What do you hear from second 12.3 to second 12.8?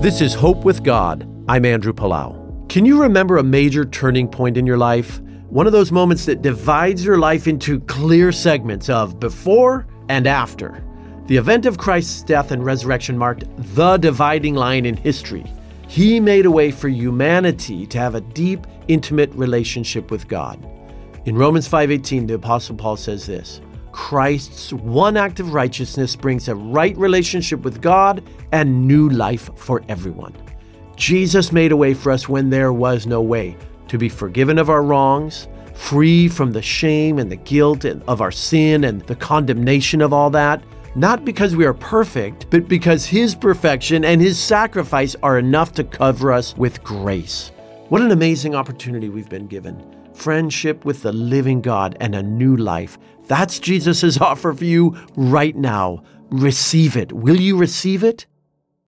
and